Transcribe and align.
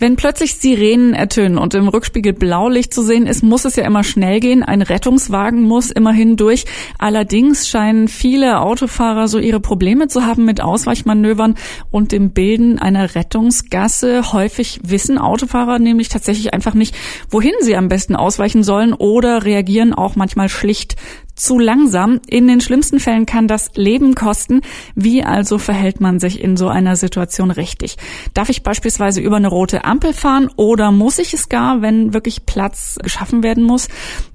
Wenn 0.00 0.14
plötzlich 0.14 0.54
Sirenen 0.54 1.12
ertönen 1.12 1.58
und 1.58 1.74
im 1.74 1.88
Rückspiegel 1.88 2.32
Blaulicht 2.32 2.94
zu 2.94 3.02
sehen 3.02 3.26
ist, 3.26 3.42
muss 3.42 3.64
es 3.64 3.74
ja 3.74 3.84
immer 3.84 4.04
schnell 4.04 4.38
gehen. 4.38 4.62
Ein 4.62 4.82
Rettungswagen 4.82 5.62
muss 5.62 5.90
immerhin 5.90 6.36
durch. 6.36 6.66
Allerdings 6.98 7.68
scheinen 7.68 8.06
viele 8.06 8.60
Autofahrer 8.60 9.26
so 9.26 9.38
ihre 9.38 9.58
Probleme 9.58 10.06
zu 10.06 10.24
haben 10.24 10.44
mit 10.44 10.60
Ausweichmanövern 10.60 11.56
und 11.90 12.12
dem 12.12 12.30
Bilden 12.30 12.78
einer 12.78 13.16
Rettungsgasse. 13.16 14.32
Häufig 14.32 14.78
wissen 14.84 15.18
Autofahrer 15.18 15.80
nämlich 15.80 16.08
tatsächlich 16.08 16.54
einfach 16.54 16.74
nicht, 16.74 16.94
wohin 17.28 17.54
sie 17.60 17.74
am 17.74 17.88
besten 17.88 18.14
ausweichen 18.14 18.62
sollen 18.62 18.92
oder 18.92 19.44
reagieren 19.44 19.94
auch 19.94 20.14
manchmal 20.14 20.48
schlicht 20.48 20.94
zu 21.38 21.58
langsam. 21.58 22.20
In 22.26 22.46
den 22.46 22.60
schlimmsten 22.60 23.00
Fällen 23.00 23.26
kann 23.26 23.48
das 23.48 23.70
Leben 23.74 24.14
kosten. 24.14 24.60
Wie 24.94 25.22
also 25.22 25.58
verhält 25.58 26.00
man 26.00 26.18
sich 26.20 26.42
in 26.42 26.56
so 26.56 26.68
einer 26.68 26.96
Situation 26.96 27.50
richtig? 27.50 27.96
Darf 28.34 28.48
ich 28.48 28.62
beispielsweise 28.62 29.20
über 29.20 29.36
eine 29.36 29.48
rote 29.48 29.84
Ampel 29.84 30.12
fahren 30.12 30.50
oder 30.56 30.92
muss 30.92 31.18
ich 31.18 31.32
es 31.34 31.48
gar, 31.48 31.82
wenn 31.82 32.12
wirklich 32.12 32.46
Platz 32.46 32.98
geschaffen 33.02 33.42
werden 33.42 33.64
muss? 33.64 33.88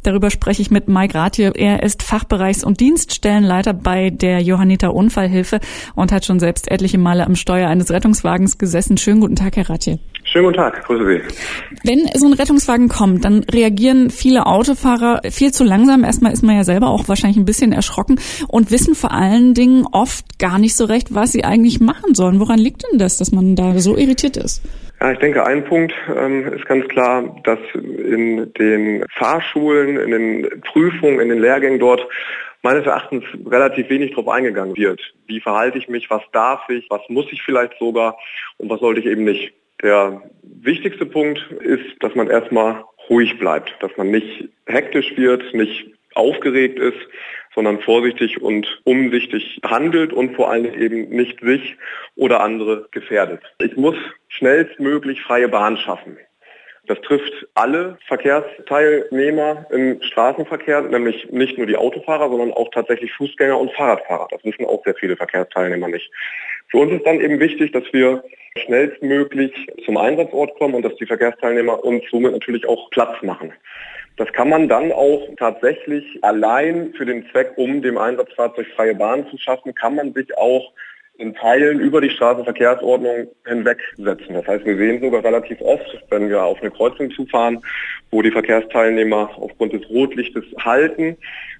Darüber 0.03 0.29
spreche 0.29 0.61
ich 0.61 0.71
mit 0.71 0.87
Mike 0.87 1.15
Rathje. 1.15 1.51
Er 1.55 1.83
ist 1.83 2.01
Fachbereichs- 2.01 2.63
und 2.63 2.79
Dienststellenleiter 2.79 3.73
bei 3.73 4.09
der 4.09 4.41
Johanniter 4.41 4.93
Unfallhilfe 4.93 5.59
und 5.95 6.11
hat 6.11 6.25
schon 6.25 6.39
selbst 6.39 6.71
etliche 6.71 6.97
Male 6.97 7.25
am 7.25 7.35
Steuer 7.35 7.69
eines 7.69 7.91
Rettungswagens 7.91 8.57
gesessen. 8.57 8.97
Schönen 8.97 9.21
guten 9.21 9.35
Tag, 9.35 9.55
Herr 9.57 9.69
Rathje. 9.69 9.99
Schönen 10.23 10.45
guten 10.45 10.57
Tag, 10.57 10.83
grüße 10.85 11.05
Sie. 11.05 11.21
Wenn 11.83 12.09
so 12.15 12.27
ein 12.27 12.33
Rettungswagen 12.33 12.87
kommt, 12.87 13.25
dann 13.25 13.43
reagieren 13.43 14.09
viele 14.09 14.45
Autofahrer 14.45 15.21
viel 15.29 15.51
zu 15.51 15.63
langsam. 15.63 16.03
Erstmal 16.03 16.31
ist 16.31 16.43
man 16.43 16.55
ja 16.55 16.63
selber 16.63 16.92
auch 16.93 17.07
wahrscheinlich 17.07 17.37
ein 17.37 17.45
bisschen 17.45 17.73
erschrocken 17.73 18.19
und 18.47 18.71
wissen 18.71 18.95
vor 18.95 19.11
allen 19.11 19.53
Dingen 19.53 19.85
oft 19.91 20.39
gar 20.39 20.59
nicht 20.59 20.75
so 20.75 20.85
recht, 20.85 21.13
was 21.13 21.31
sie 21.31 21.43
eigentlich 21.43 21.79
machen 21.79 22.15
sollen. 22.15 22.39
Woran 22.39 22.59
liegt 22.59 22.83
denn 22.89 22.99
das, 22.99 23.17
dass 23.17 23.31
man 23.31 23.55
da 23.55 23.77
so 23.79 23.97
irritiert 23.97 24.37
ist? 24.37 24.61
Ja, 25.01 25.11
ich 25.11 25.19
denke, 25.19 25.45
ein 25.45 25.65
Punkt 25.65 25.93
ähm, 26.15 26.47
ist 26.53 26.65
ganz 26.65 26.87
klar, 26.87 27.35
dass 27.43 27.59
in 27.73 28.53
den 28.53 29.03
Fahrschulen, 29.17 29.97
in 29.97 30.11
den 30.11 30.61
Prüfungen, 30.61 31.19
in 31.19 31.29
den 31.29 31.39
Lehrgängen 31.39 31.79
dort 31.79 32.07
meines 32.61 32.85
Erachtens 32.85 33.25
relativ 33.45 33.89
wenig 33.89 34.11
darauf 34.11 34.29
eingegangen 34.29 34.77
wird. 34.77 35.01
Wie 35.27 35.41
verhalte 35.41 35.77
ich 35.77 35.89
mich, 35.89 36.09
was 36.09 36.21
darf 36.31 36.61
ich, 36.69 36.87
was 36.89 37.01
muss 37.09 37.25
ich 37.31 37.41
vielleicht 37.43 37.77
sogar 37.77 38.17
und 38.57 38.69
was 38.69 38.79
sollte 38.79 39.01
ich 39.01 39.05
eben 39.05 39.25
nicht. 39.25 39.53
Der 39.81 40.21
wichtigste 40.41 41.05
Punkt 41.05 41.39
ist, 41.59 41.83
dass 41.99 42.15
man 42.15 42.29
erstmal 42.29 42.85
ruhig 43.09 43.37
bleibt, 43.37 43.75
dass 43.81 43.91
man 43.97 44.11
nicht 44.11 44.49
hektisch 44.65 45.17
wird, 45.17 45.53
nicht 45.53 45.91
aufgeregt 46.15 46.79
ist, 46.79 46.97
sondern 47.55 47.79
vorsichtig 47.81 48.41
und 48.41 48.81
umsichtig 48.83 49.59
handelt 49.63 50.13
und 50.13 50.35
vor 50.35 50.49
allem 50.49 50.73
eben 50.73 51.09
nicht 51.09 51.39
sich 51.41 51.77
oder 52.15 52.41
andere 52.41 52.87
gefährdet. 52.91 53.41
Ich 53.59 53.75
muss 53.75 53.95
schnellstmöglich 54.29 55.21
freie 55.21 55.47
Bahn 55.47 55.77
schaffen. 55.77 56.17
Das 56.85 56.99
trifft 56.99 57.47
alle 57.53 57.97
Verkehrsteilnehmer 58.07 59.65
im 59.71 60.01
Straßenverkehr, 60.01 60.81
nämlich 60.81 61.31
nicht 61.31 61.57
nur 61.57 61.65
die 61.65 61.77
Autofahrer, 61.77 62.29
sondern 62.29 62.51
auch 62.51 62.69
tatsächlich 62.71 63.13
Fußgänger 63.13 63.57
und 63.57 63.71
Fahrradfahrer. 63.71 64.27
Das 64.31 64.43
wissen 64.43 64.65
auch 64.65 64.83
sehr 64.83 64.95
viele 64.95 65.15
Verkehrsteilnehmer 65.15 65.87
nicht. 65.87 66.11
Für 66.69 66.79
uns 66.79 66.91
ist 66.91 67.05
dann 67.05 67.21
eben 67.21 67.39
wichtig, 67.39 67.71
dass 67.71 67.85
wir 67.93 68.21
schnellstmöglich 68.57 69.53
zum 69.85 69.95
Einsatzort 69.95 70.55
kommen 70.55 70.73
und 70.75 70.83
dass 70.83 70.95
die 70.95 71.05
Verkehrsteilnehmer 71.05 71.83
uns 71.85 72.03
somit 72.11 72.33
natürlich 72.33 72.67
auch 72.67 72.89
Platz 72.89 73.21
machen. 73.21 73.53
Das 74.17 74.31
kann 74.33 74.49
man 74.49 74.69
dann 74.69 74.91
auch 74.91 75.27
tatsächlich 75.37 76.05
allein 76.23 76.93
für 76.95 77.05
den 77.05 77.25
Zweck, 77.31 77.53
um 77.55 77.81
dem 77.81 77.97
Einsatzfahrzeug 77.97 78.67
freie 78.75 78.95
Bahn 78.95 79.27
zu 79.29 79.37
schaffen, 79.37 79.73
kann 79.73 79.95
man 79.95 80.13
sich 80.13 80.37
auch 80.37 80.71
in 81.17 81.35
Teilen 81.35 81.79
über 81.79 82.01
die 82.01 82.09
Straßenverkehrsordnung 82.09 83.27
hinwegsetzen. 83.45 84.33
Das 84.33 84.47
heißt, 84.47 84.65
wir 84.65 84.77
sehen 84.77 84.99
sogar 84.99 85.23
relativ 85.23 85.61
oft, 85.61 85.85
wenn 86.09 86.29
wir 86.29 86.43
auf 86.43 86.59
eine 86.61 86.71
Kreuzung 86.71 87.11
zufahren, 87.11 87.59
wo 88.09 88.21
die 88.21 88.31
Verkehrsteilnehmer 88.31 89.29
aufgrund 89.37 89.73
des 89.73 89.87
Rotlichtes 89.89 90.43
halten, 90.59 91.15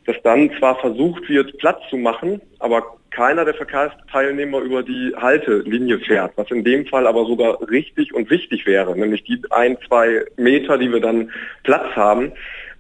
dass 0.06 0.16
dann 0.24 0.52
zwar 0.58 0.80
versucht 0.80 1.30
wird, 1.30 1.58
Platz 1.60 1.82
zu 1.90 1.98
machen, 1.98 2.42
aber 2.60 2.98
keiner 3.12 3.46
der 3.46 3.54
Verkehrsteilnehmer 3.54 4.60
über 4.60 4.82
die 4.82 5.14
Haltelinie 5.16 6.00
fährt, 6.00 6.34
was 6.36 6.50
in 6.50 6.64
dem 6.64 6.88
Fall 6.88 7.06
aber 7.06 7.26
sogar 7.26 7.62
richtig 7.70 8.14
und 8.14 8.32
wichtig 8.32 8.66
wäre, 8.66 8.98
nämlich 8.98 9.24
die 9.24 9.40
ein, 9.52 9.78
zwei 9.88 10.26
Meter, 10.36 10.80
die 10.80 10.92
wir 10.92 11.00
dann 11.00 11.32
Platz 11.64 11.96
haben, 11.96 12.32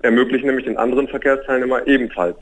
ermöglichen 0.02 0.48
nämlich 0.48 0.66
den 0.66 0.78
anderen 0.78 1.08
Verkehrsteilnehmer 1.08 1.88
ebenfalls 1.88 2.38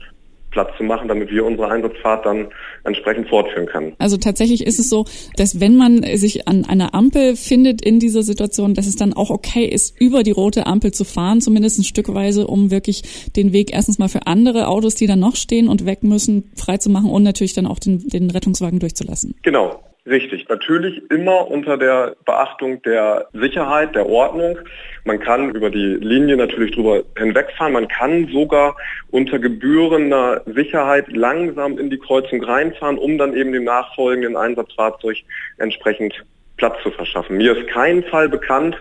Platz 0.52 0.70
zu 0.76 0.84
machen, 0.84 1.08
damit 1.08 1.30
wir 1.30 1.44
unsere 1.44 1.70
Einsatzfahrt 1.70 2.24
dann 2.24 2.48
entsprechend 2.84 3.28
fortführen 3.28 3.66
können. 3.66 3.94
Also 3.98 4.16
tatsächlich 4.16 4.64
ist 4.64 4.78
es 4.78 4.88
so, 4.88 5.04
dass 5.36 5.60
wenn 5.60 5.76
man 5.76 6.02
sich 6.16 6.46
an 6.46 6.64
einer 6.64 6.94
Ampel 6.94 7.36
findet 7.36 7.82
in 7.84 7.98
dieser 7.98 8.22
Situation, 8.22 8.74
dass 8.74 8.86
es 8.86 8.96
dann 8.96 9.12
auch 9.12 9.30
okay 9.30 9.64
ist, 9.64 9.98
über 10.00 10.22
die 10.22 10.30
rote 10.30 10.66
Ampel 10.66 10.92
zu 10.92 11.04
fahren, 11.04 11.40
zumindest 11.40 11.80
ein 11.80 11.84
Stückweise, 11.84 12.46
um 12.46 12.70
wirklich 12.70 13.02
den 13.34 13.52
Weg 13.52 13.72
erstens 13.72 13.98
mal 13.98 14.08
für 14.08 14.26
andere 14.26 14.68
Autos, 14.68 14.94
die 14.94 15.06
da 15.06 15.16
noch 15.16 15.36
stehen 15.36 15.68
und 15.68 15.86
weg 15.86 16.02
müssen, 16.02 16.50
frei 16.54 16.76
zu 16.76 16.90
machen 16.90 17.10
und 17.10 17.22
natürlich 17.22 17.54
dann 17.54 17.66
auch 17.66 17.78
den, 17.78 18.06
den 18.08 18.30
Rettungswagen 18.30 18.78
durchzulassen. 18.78 19.34
Genau. 19.42 19.80
Richtig, 20.04 20.48
natürlich 20.48 21.00
immer 21.12 21.48
unter 21.48 21.78
der 21.78 22.16
Beachtung 22.24 22.82
der 22.82 23.28
Sicherheit, 23.32 23.94
der 23.94 24.06
Ordnung. 24.06 24.58
Man 25.04 25.20
kann 25.20 25.54
über 25.54 25.70
die 25.70 25.94
Linie 25.94 26.36
natürlich 26.36 26.74
drüber 26.74 27.04
hinwegfahren. 27.16 27.72
Man 27.72 27.86
kann 27.86 28.26
sogar 28.32 28.76
unter 29.12 29.38
gebührender 29.38 30.42
Sicherheit 30.46 31.06
langsam 31.12 31.78
in 31.78 31.88
die 31.88 31.98
Kreuzung 31.98 32.42
reinfahren, 32.42 32.98
um 32.98 33.16
dann 33.16 33.36
eben 33.36 33.52
dem 33.52 33.62
nachfolgenden 33.62 34.36
Einsatzfahrzeug 34.36 35.18
entsprechend 35.58 36.24
Platz 36.56 36.82
zu 36.82 36.90
verschaffen. 36.90 37.36
Mir 37.36 37.56
ist 37.56 37.68
kein 37.68 38.02
Fall 38.02 38.28
bekannt, 38.28 38.76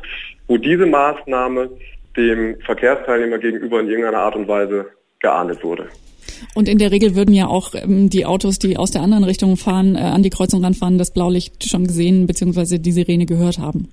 wo 0.47 0.57
diese 0.57 0.87
Maßnahme 0.87 1.69
dem 2.17 2.59
Verkehrsteilnehmer 2.61 3.37
gegenüber 3.37 3.79
in 3.79 3.89
irgendeiner 3.89 4.19
Art 4.19 4.35
und 4.35 4.47
Weise 4.47 4.87
geahndet 5.19 5.63
wurde. 5.63 5.87
Und 6.55 6.67
in 6.67 6.77
der 6.77 6.91
Regel 6.91 7.15
würden 7.15 7.33
ja 7.33 7.47
auch 7.47 7.73
ähm, 7.75 8.09
die 8.09 8.25
Autos, 8.25 8.59
die 8.59 8.77
aus 8.77 8.91
der 8.91 9.01
anderen 9.01 9.23
Richtung 9.23 9.57
fahren, 9.57 9.95
äh, 9.95 9.99
an 9.99 10.23
die 10.23 10.29
Kreuzung 10.29 10.63
ranfahren, 10.63 10.97
das 10.97 11.11
Blaulicht 11.11 11.69
schon 11.69 11.85
gesehen 11.85 12.27
bzw. 12.27 12.77
die 12.77 12.91
Sirene 12.91 13.25
gehört 13.25 13.59
haben. 13.59 13.89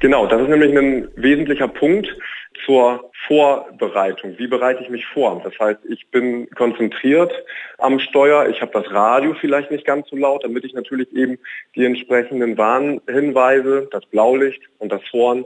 Genau, 0.00 0.26
das 0.26 0.42
ist 0.42 0.48
nämlich 0.48 0.76
ein 0.76 1.08
wesentlicher 1.16 1.68
Punkt 1.68 2.08
zur 2.64 3.10
Vorbereitung. 3.26 4.38
Wie 4.38 4.46
bereite 4.46 4.82
ich 4.82 4.90
mich 4.90 5.06
vor? 5.06 5.40
Das 5.44 5.52
heißt, 5.58 5.80
ich 5.88 6.06
bin 6.10 6.48
konzentriert 6.50 7.32
am 7.78 7.98
Steuer, 7.98 8.48
ich 8.48 8.60
habe 8.60 8.72
das 8.72 8.90
Radio 8.92 9.34
vielleicht 9.40 9.70
nicht 9.70 9.84
ganz 9.84 10.08
so 10.08 10.16
laut, 10.16 10.44
damit 10.44 10.64
ich 10.64 10.74
natürlich 10.74 11.14
eben 11.14 11.38
die 11.74 11.84
entsprechenden 11.84 12.56
Warnhinweise, 12.56 13.88
das 13.90 14.04
Blaulicht 14.06 14.62
und 14.78 14.92
das 14.92 15.02
Horn 15.12 15.44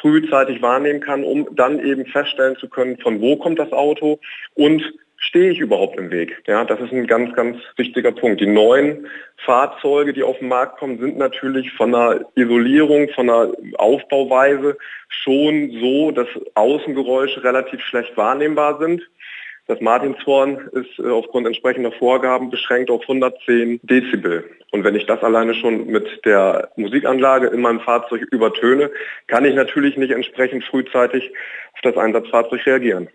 frühzeitig 0.00 0.62
wahrnehmen 0.62 1.00
kann, 1.00 1.24
um 1.24 1.48
dann 1.56 1.84
eben 1.84 2.06
feststellen 2.06 2.56
zu 2.56 2.68
können, 2.68 2.98
von 2.98 3.20
wo 3.20 3.36
kommt 3.36 3.58
das 3.58 3.72
Auto 3.72 4.20
und 4.54 4.82
stehe 5.20 5.52
ich 5.52 5.60
überhaupt 5.60 5.98
im 5.98 6.10
Weg? 6.10 6.42
Ja, 6.46 6.64
das 6.64 6.80
ist 6.80 6.92
ein 6.92 7.06
ganz, 7.06 7.32
ganz 7.34 7.58
wichtiger 7.76 8.10
Punkt. 8.10 8.40
Die 8.40 8.46
neuen 8.46 9.06
Fahrzeuge, 9.44 10.12
die 10.12 10.22
auf 10.22 10.38
den 10.38 10.48
Markt 10.48 10.78
kommen, 10.78 10.98
sind 10.98 11.18
natürlich 11.18 11.72
von 11.74 11.92
der 11.92 12.26
Isolierung, 12.34 13.08
von 13.10 13.28
der 13.28 13.52
Aufbauweise 13.76 14.76
schon 15.08 15.70
so, 15.80 16.10
dass 16.10 16.26
Außengeräusche 16.54 17.44
relativ 17.44 17.80
schlecht 17.82 18.16
wahrnehmbar 18.16 18.78
sind. 18.78 19.02
Das 19.66 19.80
Martinshorn 19.80 20.68
ist 20.72 20.98
äh, 20.98 21.08
aufgrund 21.08 21.46
entsprechender 21.46 21.92
Vorgaben 21.92 22.50
beschränkt 22.50 22.90
auf 22.90 23.02
110 23.02 23.78
Dezibel. 23.84 24.44
Und 24.72 24.82
wenn 24.82 24.96
ich 24.96 25.06
das 25.06 25.22
alleine 25.22 25.54
schon 25.54 25.86
mit 25.86 26.24
der 26.24 26.70
Musikanlage 26.74 27.48
in 27.48 27.60
meinem 27.60 27.78
Fahrzeug 27.80 28.22
übertöne, 28.32 28.90
kann 29.28 29.44
ich 29.44 29.54
natürlich 29.54 29.96
nicht 29.96 30.10
entsprechend 30.10 30.64
frühzeitig 30.64 31.30
auf 31.74 31.80
das 31.82 31.96
Einsatzfahrzeug 31.96 32.66
reagieren. 32.66 33.08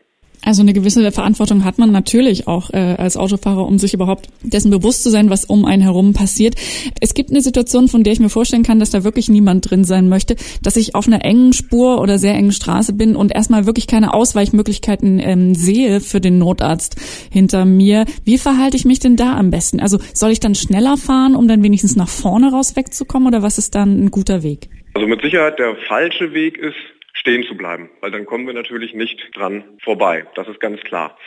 Also 0.44 0.62
eine 0.62 0.74
gewisse 0.74 1.12
Verantwortung 1.12 1.64
hat 1.64 1.78
man 1.78 1.92
natürlich 1.92 2.48
auch 2.48 2.70
äh, 2.72 2.96
als 2.98 3.18
Autofahrer, 3.18 3.66
um 3.66 3.80
sich 3.80 3.94
überhaupt 3.94 4.28
dessen 4.44 4.72
bewusst 4.72 5.04
zu 5.04 5.10
sein, 5.10 5.30
was 5.30 5.46
um 5.46 5.66
einen 5.66 5.82
herum 5.82 6.14
passiert. 6.14 6.56
Es 7.02 7.14
gibt 7.14 7.32
eine 7.32 7.42
Situation, 7.42 7.88
von 7.88 8.04
der 8.04 8.14
ich 8.14 8.20
mir 8.20 8.30
vorstellen 8.30 8.64
kann, 8.64 8.80
dass 8.80 8.92
da 8.92 9.04
wirklich 9.04 9.30
niemand 9.30 9.70
drin 9.70 9.84
sein 9.84 10.10
möchte, 10.10 10.36
dass 10.62 10.76
ich 10.76 10.96
auf 10.96 11.08
einer 11.08 11.24
engen 11.24 11.54
Spur 11.54 12.02
oder 12.02 12.20
sehr 12.20 12.36
engen 12.36 12.52
Straße 12.52 12.94
bin 12.94 13.16
und 13.16 13.34
erstmal 13.34 13.66
wirklich 13.66 13.88
keine 13.88 14.14
Ausweichmöglichkeiten 14.14 15.20
ähm, 15.20 15.56
sehe 15.56 16.00
für 16.00 16.22
den 16.22 16.38
Notarzt 16.38 16.96
hinter 17.32 17.66
mir. 17.66 18.06
Wie 18.24 18.38
verhalte 18.38 18.78
ich 18.78 18.86
mich 18.86 19.00
denn 19.00 19.16
da 19.16 19.36
am 19.36 19.52
besten? 19.52 19.80
Also 19.80 20.00
soll 20.14 20.32
ich 20.32 20.40
dann 20.40 20.56
schneller 20.56 20.98
fahren, 20.98 21.36
um 21.36 21.48
dann 21.48 21.64
wenigstens 21.64 21.96
nach 21.96 22.10
vorne 22.10 22.52
raus 22.52 22.76
wegzukommen 22.76 23.28
oder 23.28 23.42
was 23.42 23.58
ist 23.58 23.76
dann 23.76 24.06
ein 24.06 24.12
guter 24.12 24.44
Weg? 24.44 24.70
Also 24.94 25.08
mit 25.08 25.22
Sicherheit 25.22 25.60
der 25.60 25.76
falsche 25.88 26.34
Weg 26.34 26.58
ist, 26.58 26.76
stehen 27.26 27.44
zu 27.44 27.58
bleiben, 27.58 27.90
weil 28.02 28.12
dann 28.12 28.28
kommen 28.28 28.46
wir 28.46 28.54
natürlich 28.54 28.94
nicht 28.94 29.36
dran 29.36 29.64
vorbei. 29.84 30.28
Das 30.36 30.48
ist 30.48 30.60
ganz 30.60 30.80
klar. 30.82 31.18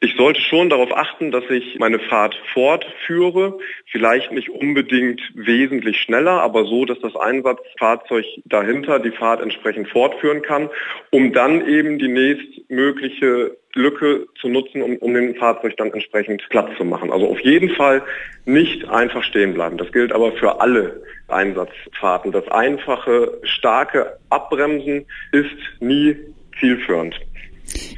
Ich 0.00 0.16
sollte 0.16 0.40
schon 0.40 0.70
darauf 0.70 0.96
achten, 0.96 1.30
dass 1.30 1.44
ich 1.50 1.78
meine 1.78 2.00
Fahrt 2.00 2.34
fortführe, 2.52 3.58
vielleicht 3.86 4.32
nicht 4.32 4.48
unbedingt 4.48 5.20
wesentlich 5.34 6.00
schneller, 6.00 6.40
aber 6.40 6.64
so, 6.64 6.84
dass 6.84 6.98
das 6.98 7.14
Einsatzfahrzeug 7.14 8.24
dahinter 8.44 8.98
die 8.98 9.12
Fahrt 9.12 9.40
entsprechend 9.40 9.88
fortführen 9.88 10.42
kann, 10.42 10.68
um 11.10 11.32
dann 11.32 11.68
eben 11.68 12.00
die 12.00 12.08
nächstmögliche 12.08 13.56
Lücke 13.74 14.26
zu 14.40 14.48
nutzen, 14.48 14.82
um, 14.82 14.96
um 14.96 15.14
dem 15.14 15.34
Fahrzeug 15.36 15.76
dann 15.76 15.92
entsprechend 15.92 16.42
Platz 16.50 16.70
zu 16.76 16.84
machen. 16.84 17.12
Also 17.12 17.28
auf 17.28 17.40
jeden 17.40 17.70
Fall 17.70 18.02
nicht 18.44 18.88
einfach 18.88 19.22
stehen 19.22 19.54
bleiben. 19.54 19.78
Das 19.78 19.92
gilt 19.92 20.12
aber 20.12 20.32
für 20.32 20.60
alle 20.60 21.02
Einsatzfahrten. 21.28 22.32
Das 22.32 22.48
einfache, 22.48 23.38
starke 23.44 24.18
Abbremsen 24.28 25.06
ist 25.32 25.56
nie 25.80 26.16
zielführend. 26.58 27.14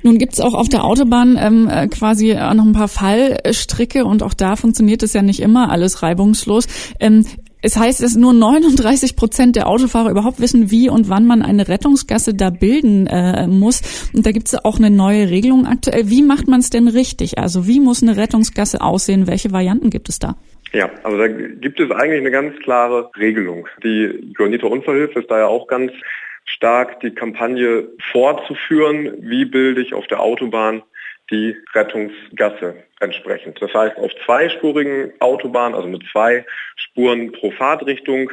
Nun 0.02 0.18
gibt's 0.18 0.40
auch 0.40 0.52
auf 0.52 0.68
der 0.68 0.84
Autobahn 0.84 1.38
ähm, 1.40 1.68
äh, 1.70 1.88
quasi 1.88 2.34
noch 2.34 2.64
ein 2.64 2.74
paar 2.74 2.88
Fallstricke 2.88 4.04
und 4.04 4.22
auch 4.22 4.34
da 4.34 4.56
funktioniert 4.56 5.02
es 5.02 5.14
ja 5.14 5.22
nicht 5.22 5.40
immer 5.40 5.70
alles 5.70 6.02
reibungslos. 6.02 6.66
Ähm, 7.00 7.24
es 7.62 7.76
heißt, 7.76 8.02
dass 8.02 8.16
nur 8.16 8.32
39 8.32 9.16
Prozent 9.16 9.56
der 9.56 9.68
Autofahrer 9.68 10.10
überhaupt 10.10 10.40
wissen, 10.40 10.70
wie 10.70 10.90
und 10.90 11.08
wann 11.08 11.26
man 11.26 11.42
eine 11.42 11.68
Rettungsgasse 11.68 12.34
da 12.34 12.50
bilden 12.50 13.06
äh, 13.06 13.46
muss. 13.46 14.10
Und 14.12 14.26
da 14.26 14.32
gibt 14.32 14.48
es 14.48 14.64
auch 14.64 14.78
eine 14.78 14.90
neue 14.90 15.30
Regelung 15.30 15.66
aktuell. 15.66 16.10
Wie 16.10 16.22
macht 16.22 16.48
man 16.48 16.60
es 16.60 16.70
denn 16.70 16.88
richtig? 16.88 17.38
Also 17.38 17.68
wie 17.68 17.78
muss 17.78 18.02
eine 18.02 18.16
Rettungsgasse 18.16 18.80
aussehen? 18.80 19.28
Welche 19.28 19.52
Varianten 19.52 19.90
gibt 19.90 20.08
es 20.08 20.18
da? 20.18 20.36
Ja, 20.72 20.90
also 21.04 21.18
da 21.18 21.28
gibt 21.28 21.78
es 21.78 21.90
eigentlich 21.90 22.20
eine 22.20 22.30
ganz 22.30 22.58
klare 22.60 23.10
Regelung. 23.16 23.68
Die 23.84 24.32
Johanniter 24.36 24.70
Unfallhilfe 24.70 25.20
ist 25.20 25.30
da 25.30 25.38
ja 25.38 25.46
auch 25.46 25.68
ganz 25.68 25.92
stark 26.44 27.00
die 27.00 27.10
Kampagne 27.10 27.88
fortzuführen, 28.10 29.12
wie 29.20 29.44
bilde 29.44 29.82
ich 29.82 29.94
auf 29.94 30.06
der 30.08 30.20
Autobahn 30.20 30.82
die 31.32 31.56
Rettungsgasse 31.74 32.84
entsprechend. 33.00 33.60
Das 33.60 33.74
heißt, 33.74 33.96
auf 33.96 34.12
zweispurigen 34.24 35.12
Autobahnen, 35.20 35.74
also 35.74 35.88
mit 35.88 36.04
zwei 36.12 36.44
Spuren 36.76 37.32
pro 37.32 37.50
Fahrtrichtung, 37.50 38.30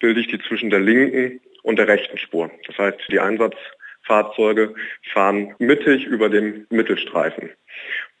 bilde 0.00 0.20
ich 0.20 0.26
die 0.26 0.40
zwischen 0.40 0.68
der 0.68 0.80
linken 0.80 1.40
und 1.62 1.78
der 1.78 1.88
rechten 1.88 2.18
Spur. 2.18 2.50
Das 2.66 2.76
heißt, 2.76 2.98
die 3.08 3.20
Einsatzfahrzeuge 3.20 4.74
fahren 5.12 5.54
mittig 5.58 6.04
über 6.04 6.28
dem 6.28 6.66
Mittelstreifen. 6.68 7.50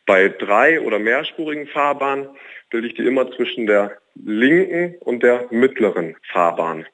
Bei 0.06 0.28
drei- 0.28 0.80
oder 0.80 0.98
mehrspurigen 0.98 1.66
Fahrbahnen 1.66 2.28
bilde 2.70 2.86
ich 2.88 2.94
die 2.94 3.06
immer 3.06 3.30
zwischen 3.32 3.66
der 3.66 3.98
linken 4.14 4.96
und 5.00 5.22
der 5.22 5.48
mittleren 5.50 6.16
Fahrbahn. 6.32 6.86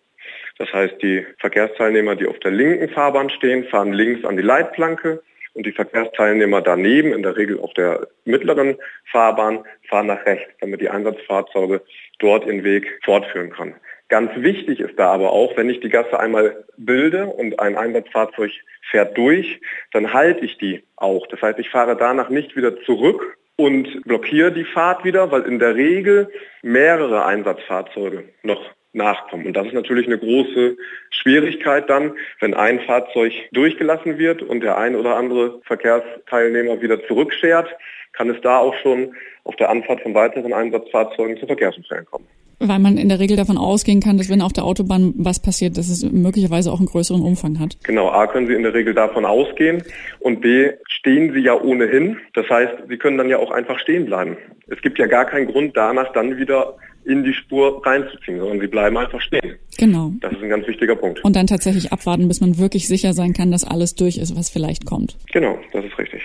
Das 0.59 0.73
heißt, 0.73 1.01
die 1.03 1.25
Verkehrsteilnehmer, 1.39 2.17
die 2.17 2.27
auf 2.27 2.39
der 2.41 2.51
linken 2.51 2.89
Fahrbahn 2.89 3.31
stehen, 3.31 3.65
fahren 3.65 3.93
links 3.93 4.25
an 4.25 4.37
die 4.37 4.43
Leitplanke 4.43 5.23
und 5.55 5.67
die 5.67 5.73
Verkehrsteilnehmer 5.73 6.61
daneben, 6.61 7.13
in 7.13 7.23
der 7.23 7.37
Regel 7.37 7.59
auf 7.61 7.73
der 7.75 8.09
mittleren 8.25 8.77
Fahrbahn, 9.11 9.65
fahren 9.89 10.07
nach 10.07 10.25
rechts, 10.27 10.53
damit 10.61 10.81
die 10.81 10.91
Einsatzfahrzeuge 10.91 11.83
dort 12.19 12.47
ihren 12.47 12.65
Weg 12.65 13.01
fortführen 13.05 13.51
können. 13.51 13.75
Ganz 14.09 14.31
wichtig 14.37 14.81
ist 14.81 14.99
da 14.99 15.13
aber 15.13 15.33
auch, 15.33 15.57
wenn 15.57 15.69
ich 15.69 15.81
die 15.81 15.91
Gasse 15.91 16.19
einmal 16.19 16.65
bilde 16.79 17.27
und 17.27 17.61
ein 17.61 17.77
Einsatzfahrzeug 17.77 18.53
fährt 18.91 19.17
durch, 19.19 19.61
dann 19.93 20.15
halte 20.15 20.45
ich 20.45 20.57
die 20.57 20.83
auch. 20.97 21.27
Das 21.27 21.43
heißt, 21.43 21.59
ich 21.59 21.69
fahre 21.69 21.95
danach 21.97 22.31
nicht 22.31 22.57
wieder 22.57 22.81
zurück 22.83 23.37
und 23.57 24.03
blockiere 24.05 24.53
die 24.53 24.65
Fahrt 24.65 25.05
wieder, 25.05 25.31
weil 25.31 25.43
in 25.43 25.59
der 25.59 25.75
Regel 25.75 26.31
mehrere 26.63 27.27
Einsatzfahrzeuge 27.27 28.25
noch 28.43 28.63
nachkommen. 28.93 29.47
Und 29.47 29.57
das 29.57 29.67
ist 29.67 29.75
natürlich 29.75 30.07
eine 30.07 30.19
große 30.19 30.77
Schwierigkeit 31.11 31.89
dann, 31.89 32.13
wenn 32.41 32.55
ein 32.55 32.81
Fahrzeug 32.81 33.33
durchgelassen 33.53 34.19
wird 34.19 34.43
und 34.43 34.61
der 34.61 34.79
ein 34.79 34.97
oder 34.97 35.17
andere 35.17 35.61
Verkehrsteilnehmer 35.65 36.81
wieder 36.81 37.05
zurückschert, 37.07 37.69
kann 38.13 38.31
es 38.31 38.41
da 38.43 38.59
auch 38.59 38.75
schon 38.83 39.15
auf 39.45 39.57
der 39.57 39.71
Anfahrt 39.71 40.01
von 40.03 40.15
weiteren 40.15 40.53
Einsatzfahrzeugen 40.53 41.39
zu 41.39 41.47
Verkehrsunfällen 41.47 42.07
kommen. 42.07 42.27
Weil 42.61 42.81
man 42.81 42.97
in 42.97 43.09
der 43.09 43.21
Regel 43.21 43.37
davon 43.37 43.57
ausgehen 43.57 44.01
kann, 44.01 44.19
dass 44.19 44.29
wenn 44.29 44.43
auf 44.43 44.53
der 44.53 44.65
Autobahn 44.65 45.15
was 45.17 45.41
passiert, 45.41 45.79
dass 45.79 45.89
es 45.89 46.03
möglicherweise 46.11 46.73
auch 46.73 46.79
einen 46.79 46.89
größeren 46.89 47.23
Umfang 47.23 47.61
hat. 47.61 47.77
Genau, 47.85 48.11
A 48.11 48.27
können 48.27 48.49
Sie 48.49 48.55
in 48.55 48.65
der 48.65 48.75
Regel 48.75 48.95
davon 48.95 49.25
ausgehen 49.25 49.85
und 50.19 50.41
B 50.41 50.71
stehen 50.89 51.33
Sie 51.33 51.41
ja 51.41 51.55
ohnehin. 51.55 52.17
Das 52.35 52.49
heißt, 52.51 52.89
Sie 52.89 52.97
können 52.97 53.17
dann 53.17 53.29
ja 53.29 53.39
auch 53.39 53.53
einfach 53.53 53.79
stehen 53.79 54.07
bleiben. 54.07 54.37
Es 54.67 54.83
gibt 54.83 54.99
ja 54.99 55.07
gar 55.07 55.25
keinen 55.25 55.47
Grund 55.47 55.77
danach 55.77 56.13
dann 56.13 56.37
wieder 56.37 56.75
in 57.09 57.25
die 57.25 57.33
Spur 57.33 57.85
reinzuziehen, 57.85 58.39
sondern 58.39 58.61
sie 58.61 58.67
bleiben 58.67 58.97
einfach 58.99 59.21
stehen. 59.21 59.57
Genau. 59.79 60.13
Das 60.21 60.33
ist 60.33 60.43
ein 60.43 60.51
ganz 60.51 60.67
wichtiger 60.67 60.97
Punkt. 60.97 61.25
Und 61.25 61.37
dann 61.37 61.47
tatsächlich 61.47 61.93
abwarten, 61.93 62.29
bis 62.29 62.41
man 62.41 62.59
wirklich 62.59 62.87
sicher 62.89 63.15
sein 63.15 63.33
kann, 63.33 63.51
dass 63.51 63.65
alles 63.65 63.95
durch 63.95 64.19
ist, 64.19 64.37
was 64.37 64.51
vielleicht 64.51 64.85
kommt. 64.85 65.17
Genau, 65.33 65.59
das 65.73 65.85
ist 65.85 65.99
richtig. 65.99 66.23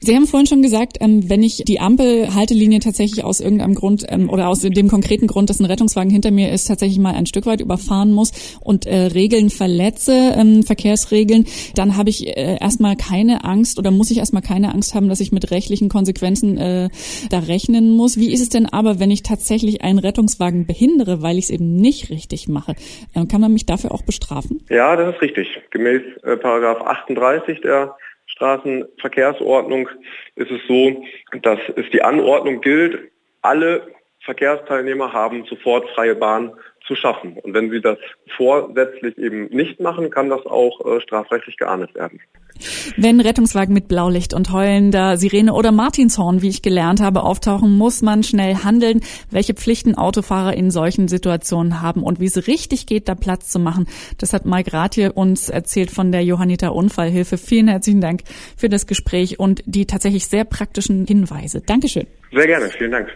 Sie 0.00 0.14
haben 0.14 0.26
vorhin 0.26 0.46
schon 0.46 0.62
gesagt, 0.62 0.98
ähm, 1.00 1.30
wenn 1.30 1.42
ich 1.42 1.62
die 1.66 1.80
Ampelhaltelinie 1.80 2.80
tatsächlich 2.80 3.24
aus 3.24 3.40
irgendeinem 3.40 3.74
Grund 3.74 4.04
ähm, 4.08 4.28
oder 4.28 4.48
aus 4.48 4.60
dem 4.60 4.88
konkreten 4.88 5.28
Grund, 5.28 5.48
dass 5.48 5.60
ein 5.60 5.64
Rettungswagen 5.64 6.10
hinter 6.10 6.30
mir 6.30 6.50
ist, 6.50 6.66
tatsächlich 6.66 6.98
mal 6.98 7.14
ein 7.14 7.26
Stück 7.26 7.46
weit 7.46 7.60
überfahren 7.60 8.12
muss 8.12 8.58
und 8.60 8.84
äh, 8.84 8.96
Regeln 8.96 9.48
verletze, 9.48 10.34
ähm, 10.36 10.62
Verkehrsregeln, 10.62 11.46
dann 11.74 11.96
habe 11.96 12.10
ich 12.10 12.26
äh, 12.26 12.58
erstmal 12.60 12.96
keine 12.96 13.44
Angst 13.44 13.78
oder 13.78 13.90
muss 13.92 14.10
ich 14.10 14.18
erstmal 14.18 14.42
keine 14.42 14.74
Angst 14.74 14.94
haben, 14.94 15.08
dass 15.08 15.20
ich 15.20 15.32
mit 15.32 15.52
rechtlichen 15.52 15.88
Konsequenzen 15.88 16.58
äh, 16.58 16.88
da 17.30 17.38
rechnen 17.38 17.96
muss. 17.96 18.18
Wie 18.18 18.32
ist 18.32 18.40
es 18.40 18.48
denn 18.48 18.66
aber, 18.66 18.98
wenn 18.98 19.10
ich 19.10 19.22
tatsächlich 19.22 19.82
einen 19.82 19.98
Rettungswagen 20.00 20.17
behindere, 20.66 21.22
weil 21.22 21.38
ich 21.38 21.44
es 21.44 21.50
eben 21.50 21.76
nicht 21.76 22.10
richtig 22.10 22.48
mache? 22.48 22.74
Äh, 23.14 23.26
kann 23.26 23.40
man 23.40 23.52
mich 23.52 23.66
dafür 23.66 23.92
auch 23.92 24.02
bestrafen? 24.02 24.64
Ja, 24.68 24.96
das 24.96 25.14
ist 25.14 25.22
richtig. 25.22 25.60
Gemäß 25.70 26.02
äh, 26.22 26.36
Paragraph 26.36 26.80
38 26.80 27.60
der 27.60 27.96
Straßenverkehrsordnung 28.26 29.88
ist 30.36 30.50
es 30.50 30.60
so, 30.68 31.02
dass 31.42 31.58
es 31.76 31.86
die 31.92 32.02
Anordnung 32.02 32.60
gilt, 32.60 33.10
alle 33.42 33.82
Verkehrsteilnehmer 34.24 35.12
haben 35.12 35.44
sofort 35.46 35.88
freie 35.90 36.14
Bahn 36.14 36.52
zu 36.88 36.96
schaffen. 36.96 37.36
Und 37.42 37.54
wenn 37.54 37.70
sie 37.70 37.80
das 37.80 37.98
vorsätzlich 38.36 39.16
eben 39.18 39.46
nicht 39.46 39.78
machen, 39.78 40.10
kann 40.10 40.28
das 40.28 40.44
auch 40.46 40.84
äh, 40.84 41.00
strafrechtlich 41.00 41.56
geahndet 41.56 41.94
werden. 41.94 42.20
Wenn 42.96 43.20
Rettungswagen 43.20 43.72
mit 43.72 43.86
Blaulicht 43.86 44.34
und 44.34 44.52
heulender 44.52 45.16
Sirene 45.16 45.54
oder 45.54 45.70
Martinshorn, 45.70 46.42
wie 46.42 46.48
ich 46.48 46.62
gelernt 46.62 47.00
habe, 47.00 47.22
auftauchen, 47.22 47.76
muss 47.76 48.02
man 48.02 48.24
schnell 48.24 48.56
handeln. 48.56 49.00
Welche 49.30 49.54
Pflichten 49.54 49.94
Autofahrer 49.94 50.54
in 50.54 50.70
solchen 50.70 51.06
Situationen 51.06 51.80
haben 51.80 52.02
und 52.02 52.18
wie 52.18 52.26
es 52.26 52.48
richtig 52.48 52.86
geht, 52.86 53.08
da 53.08 53.14
Platz 53.14 53.48
zu 53.50 53.60
machen, 53.60 53.86
das 54.18 54.32
hat 54.32 54.44
Mike 54.44 54.72
Rath 54.72 54.94
hier 54.94 55.16
uns 55.16 55.48
erzählt 55.48 55.90
von 55.90 56.10
der 56.10 56.24
Johanniter 56.24 56.74
Unfallhilfe. 56.74 57.38
Vielen 57.38 57.68
herzlichen 57.68 58.00
Dank 58.00 58.22
für 58.56 58.68
das 58.68 58.86
Gespräch 58.86 59.38
und 59.38 59.62
die 59.66 59.86
tatsächlich 59.86 60.26
sehr 60.26 60.44
praktischen 60.44 61.06
Hinweise. 61.06 61.60
Dankeschön. 61.60 62.06
Sehr 62.32 62.46
gerne, 62.46 62.68
vielen 62.70 62.90
Dank. 62.90 63.08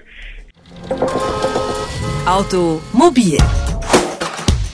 Automobil 2.27 3.39